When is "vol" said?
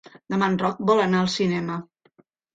0.93-1.03